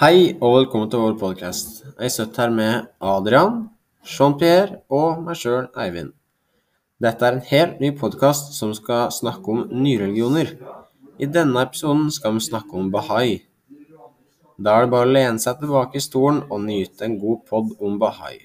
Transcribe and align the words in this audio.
Hei 0.00 0.32
og 0.40 0.54
velkommen 0.54 0.88
til 0.88 1.02
vår 1.02 1.16
podkast. 1.20 1.82
Jeg 2.00 2.12
sitter 2.14 2.46
her 2.46 2.52
med 2.54 2.86
Adrian, 3.04 3.58
Jean-Pierre 4.08 4.78
og 4.88 5.20
meg 5.26 5.36
sjøl, 5.36 5.66
Eivind. 5.76 6.14
Dette 7.04 7.26
er 7.28 7.36
en 7.36 7.44
helt 7.50 7.82
ny 7.84 7.90
podkast 7.98 8.54
som 8.56 8.72
skal 8.78 9.12
snakke 9.12 9.52
om 9.52 9.66
nyreligioner. 9.68 10.54
I 11.20 11.28
denne 11.28 11.66
episoden 11.66 12.08
skal 12.14 12.38
vi 12.38 12.46
snakke 12.46 12.72
om 12.80 12.88
bahai. 12.94 13.42
Da 14.56 14.78
er 14.78 14.86
det 14.86 14.94
bare 14.94 15.10
å 15.10 15.12
lene 15.18 15.44
seg 15.44 15.60
tilbake 15.60 16.00
i 16.00 16.06
stolen 16.06 16.40
og 16.48 16.64
nyte 16.64 17.04
en 17.04 17.18
god 17.20 17.44
pod 17.50 17.74
om 17.84 18.00
bahai. 18.00 18.38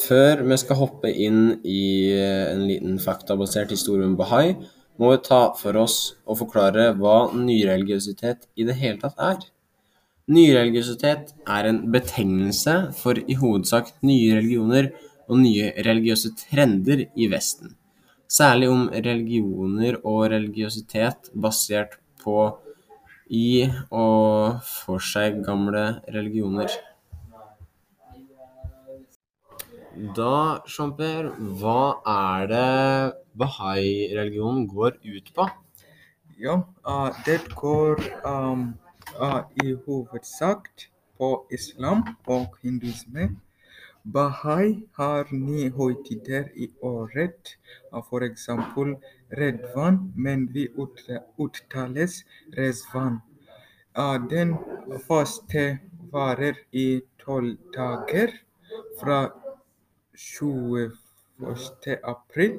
Før 0.00 0.46
vi 0.48 0.56
skal 0.64 0.80
hoppe 0.80 1.12
inn 1.12 1.60
i 1.60 2.08
en 2.16 2.64
liten 2.72 2.96
faktabasert 3.04 3.76
historie 3.76 4.08
om 4.08 4.16
bahai, 4.16 4.56
må 5.00 5.12
vi 5.12 5.22
ta 5.26 5.40
for 5.58 5.76
oss 5.80 5.98
og 6.24 6.40
forklare 6.42 6.90
hva 6.98 7.16
nyreligiøsitet 7.36 8.48
i 8.56 8.66
det 8.68 8.76
hele 8.80 9.00
tatt 9.02 9.20
er. 9.22 9.40
Nyreligiøsitet 10.32 11.34
er 11.46 11.68
en 11.68 11.82
betegnelse 11.94 12.76
for 12.98 13.18
i 13.18 13.36
hovedsak 13.38 13.92
nye 14.06 14.38
religioner 14.38 14.90
og 15.28 15.40
nye 15.42 15.72
religiøse 15.86 16.32
trender 16.40 17.04
i 17.14 17.28
Vesten. 17.30 17.76
Særlig 18.26 18.70
om 18.72 18.88
religioner 18.90 20.00
og 20.02 20.24
religiøsitet 20.32 21.30
basert 21.34 21.98
på 22.24 22.48
i 23.30 23.66
og 23.90 24.62
for 24.66 25.02
seg 25.02 25.42
gamle 25.46 25.86
religioner. 26.10 26.70
Da, 29.96 30.60
Jean-Pierre, 30.68 31.30
hva 31.56 32.02
er 32.04 32.48
det 32.50 33.12
bahai-religionen 33.40 34.66
går 34.68 34.98
ut 35.00 35.30
på? 35.32 35.46
Ja, 36.36 36.56
uh, 36.84 37.16
det 37.24 37.38
går 37.56 38.02
um, 38.28 38.74
uh, 39.16 39.48
i 39.64 39.72
hovedsak 39.86 40.68
på 41.16 41.30
islam 41.50 42.02
og 42.26 42.58
hinduisme. 42.60 43.30
Bahai 44.04 44.84
har 45.00 45.32
ni 45.32 45.70
høytider 45.78 46.52
i 46.52 46.68
året, 46.84 47.56
uh, 47.88 48.04
f.eks. 48.04 48.50
Redvan, 49.40 50.12
men 50.14 50.44
vi 50.52 50.68
uttales 50.76 52.20
Rezvan. 52.58 53.22
Uh, 53.96 54.20
den 54.28 54.58
faste 55.08 55.66
varer 56.12 56.60
i 56.72 57.00
tolv 57.24 57.56
dager, 57.72 58.36
fra 59.00 59.24
21. 60.16 60.92
april 62.04 62.52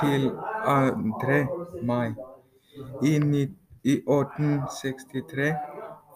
til 0.00 0.30
2. 0.30 1.82
mai. 1.82 2.14
I, 3.04 3.14
I 3.84 3.94
1863 3.94 5.54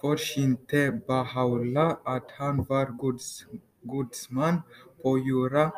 forsynte 0.01 0.83
Baha'u'llah 1.09 1.97
at 2.07 2.33
han 2.39 2.65
var 2.69 2.97
Guds, 2.99 3.47
gudsmann 3.89 4.61
på 5.03 5.17
jorda. 5.17 5.71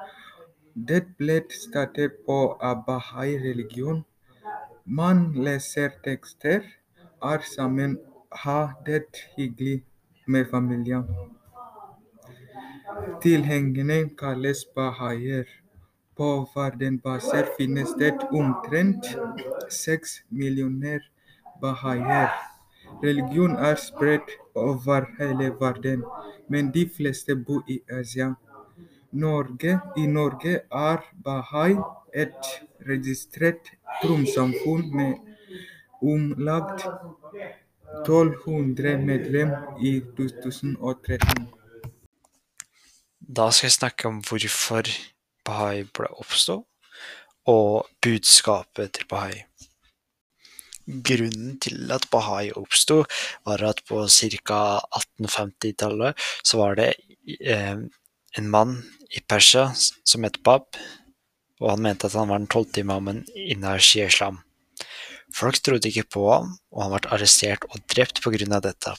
Det 0.89 1.03
ble 1.19 1.43
startet 1.51 2.13
på 2.27 2.39
Bahai-religion. 2.87 4.05
Man 4.85 5.33
leser 5.35 5.91
tekster, 6.05 6.61
er 7.23 7.41
sammen, 7.57 7.99
har 8.33 8.75
det 8.87 9.05
hyggelig 9.37 9.83
med 10.27 10.45
familien. 10.51 11.05
Tilhengerne 13.23 13.99
kalles 14.17 14.65
bahaier. 14.77 15.47
På 16.17 16.29
verdensbasis 16.55 17.51
finnes 17.57 17.95
det 18.01 18.17
omtrent 18.41 19.05
seks 19.69 20.23
millioner 20.31 21.01
bahaier. 21.63 22.31
Religion 23.03 23.57
er 23.57 23.75
spredt 23.75 24.31
over 24.55 25.07
hele 25.19 25.51
verden, 25.61 26.03
men 26.49 26.73
de 26.75 26.89
fleste 26.97 27.37
bor 27.37 27.63
i 27.69 27.81
Asia. 28.01 28.35
Norge, 29.13 29.81
I 29.97 30.07
Norge 30.07 30.55
er 30.71 31.05
bahai 31.25 31.77
et 32.13 32.51
registrert 32.89 33.71
tromsamfunn 34.03 34.91
med 34.97 35.15
om 36.03 36.35
lag 36.49 36.75
1200 38.07 38.99
medlemmer 38.99 39.79
i 39.81 40.01
2013. 40.17 41.49
Da 43.29 43.51
skal 43.53 43.67
jeg 43.69 43.75
snakke 43.75 44.09
om 44.09 44.23
hvorfor 44.25 44.89
bahai 45.45 45.83
ble 45.93 46.09
oppstå, 46.17 46.63
og 47.53 47.91
budskapet 48.01 48.95
til 48.97 49.05
bahai. 49.11 49.43
Grunnen 50.89 51.59
til 51.61 51.93
at 51.93 52.07
bahai 52.09 52.49
oppsto, 52.57 53.03
var 53.45 53.67
at 53.69 53.83
på 53.85 54.01
ca. 54.09 54.63
1850-tallet 55.03 56.25
så 56.41 56.63
var 56.63 56.81
det 56.81 56.89
eh, 57.37 57.77
en 58.41 58.49
mann 58.49 58.79
i 59.13 59.21
Persia 59.21 59.69
som 59.77 60.25
het 60.25 60.41
Bab, 60.41 60.81
og 61.61 61.75
han 61.75 61.85
mente 61.85 62.09
at 62.09 62.17
han 62.17 62.33
var 62.33 62.41
den 62.41 62.49
tolvte 62.49 62.81
imamen 62.81 63.27
innen 63.37 63.77
shia-islam. 63.77 64.41
Folk 65.37 65.61
trodde 65.61 65.93
ikke 65.93 66.09
på 66.17 66.25
ham, 66.33 66.55
og 66.73 66.87
han 66.87 66.97
ble 66.97 67.13
arrestert 67.13 67.69
og 67.69 67.85
drept 67.93 68.25
av 68.25 68.65
dette. 68.65 68.97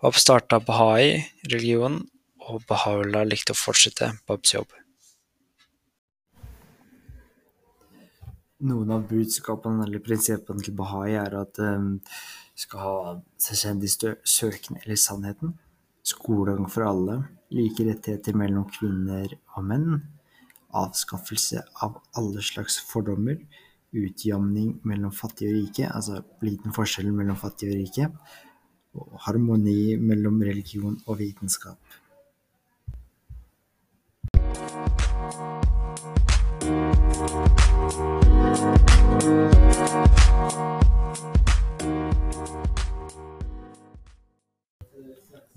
Bab 0.00 0.16
starta 0.16 0.64
bahai-religionen 0.64 2.06
og 2.46 2.64
Baha'u'llah 2.70 3.26
likte 3.26 3.54
å 3.54 3.58
fortsette 3.58 4.12
Babs 4.28 4.54
jobb. 4.54 4.72
Noen 8.66 8.92
av 8.94 9.02
budskapene 9.10 9.84
eller 9.84 10.00
prinsippene 10.00 10.64
til 10.64 10.74
Bahai 10.78 11.12
er 11.20 11.34
at 11.42 11.58
um, 11.60 11.98
skal 12.56 12.80
ha 12.80 12.94
selvstendig 13.42 13.90
søken 14.24 14.78
eller 14.80 14.96
sannheten, 14.96 15.52
skolegang 16.06 16.70
for 16.72 16.86
alle, 16.88 17.18
like 17.52 17.84
rettigheter 17.84 18.38
mellom 18.38 18.64
kvinner 18.72 19.34
og 19.58 19.66
menn, 19.68 20.00
avskaffelse 20.76 21.66
av 21.84 22.00
alle 22.16 22.42
slags 22.44 22.78
fordommer, 22.88 23.36
utjamning 23.96 24.78
mellom 24.88 25.12
fattige 25.14 25.52
og 25.52 25.60
rike, 25.60 25.92
altså 25.92 26.22
liten 26.44 26.74
forskjell 26.76 27.12
mellom 27.12 27.36
fattige 27.40 27.76
og 27.76 27.82
rike, 27.82 28.08
og 28.96 29.20
harmoni 29.26 29.96
mellom 30.00 30.40
religion 30.48 30.96
og 31.04 31.20
vitenskap. 31.20 31.76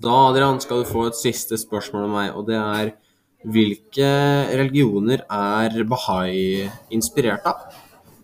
Da, 0.00 0.12
Adrian, 0.30 0.56
skal 0.64 0.80
du 0.80 0.88
få 0.88 1.02
et 1.10 1.16
siste 1.18 1.58
spørsmål 1.60 2.06
av 2.06 2.12
meg, 2.14 2.28
og 2.32 2.46
det 2.48 2.56
er 2.56 2.90
hvilke 3.52 4.08
religioner 4.56 5.26
er 5.28 5.74
bahai 5.88 6.70
inspirert 6.96 7.44
av? 7.48 7.66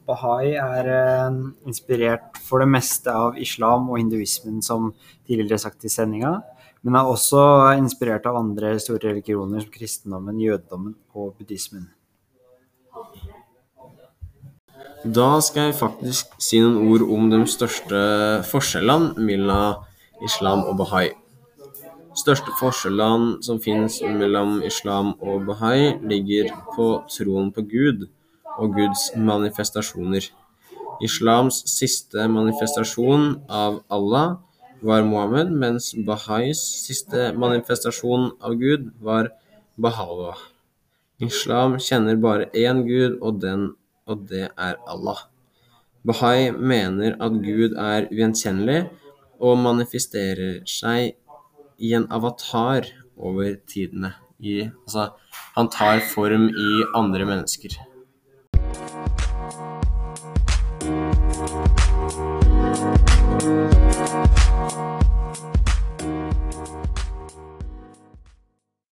Bahai 0.08 0.54
er 0.56 0.88
eh, 0.88 1.36
inspirert 1.68 2.38
for 2.46 2.64
det 2.64 2.68
meste 2.72 3.12
av 3.12 3.36
islam 3.36 3.90
og 3.90 4.00
hinduismen, 4.00 4.62
som 4.64 4.94
tidligere 5.28 5.58
sagt 5.60 5.84
i 5.84 5.92
sendinga, 5.92 6.38
men 6.80 6.96
er 6.96 7.10
også 7.10 7.42
inspirert 7.76 8.24
av 8.30 8.40
andre 8.40 8.72
store 8.80 9.10
religioner 9.10 9.66
som 9.66 9.74
kristendommen, 9.74 10.40
jødedommen 10.40 10.96
og 11.12 11.34
buddhismen. 11.36 11.90
Da 15.04 15.28
skal 15.44 15.68
jeg 15.68 15.76
faktisk 15.82 16.40
si 16.40 16.64
noen 16.64 16.88
ord 16.88 17.04
om 17.04 17.28
de 17.36 17.44
største 17.52 18.02
forskjellene 18.48 19.28
mellom 19.28 20.24
islam 20.24 20.64
og 20.64 20.80
bahai. 20.80 21.10
Største 22.26 22.50
forskjellene 22.58 23.36
som 23.46 23.60
finnes 23.62 24.00
mellom 24.02 24.56
islam 24.66 25.12
og 25.22 25.44
bahai, 25.46 25.92
ligger 26.10 26.48
på 26.74 26.86
troen 27.06 27.52
på 27.54 27.62
Gud 27.70 28.00
og 28.58 28.72
Guds 28.74 29.12
manifestasjoner. 29.14 30.24
Islams 31.06 31.60
siste 31.70 32.24
manifestasjon 32.26 33.28
av 33.46 33.76
Allah 33.94 34.40
var 34.82 35.06
Mohammed, 35.06 35.52
mens 35.54 35.92
bahais 36.08 36.58
siste 36.58 37.28
manifestasjon 37.38 38.32
av 38.42 38.56
Gud 38.58 38.88
var 38.98 39.28
Baha'u'llah. 39.78 40.40
Islam 41.22 41.76
kjenner 41.78 42.18
bare 42.18 42.48
én 42.50 42.82
Gud, 42.88 43.20
og, 43.20 43.38
den, 43.44 43.68
og 44.10 44.26
det 44.32 44.48
er 44.50 44.80
Allah. 44.82 45.28
Bahai 46.02 46.50
mener 46.50 47.14
at 47.22 47.38
Gud 47.46 47.78
er 47.78 48.10
ugjenkjennelig 48.10 48.80
og 49.38 49.62
manifesterer 49.62 50.66
seg 50.66 51.14
i 51.78 51.92
en 51.94 52.06
avatar 52.10 52.88
over 53.16 53.56
tidene. 53.68 54.14
I, 54.38 54.68
altså, 54.84 55.10
han 55.56 55.70
tar 55.72 56.02
form 56.14 56.48
i 56.50 56.84
andre 56.94 57.24
mennesker. 57.24 57.78
Thank 63.96 64.25